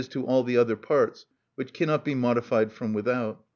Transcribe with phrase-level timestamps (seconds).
[0.09, 3.39] _,to all the other parts, which cannot be modified from without.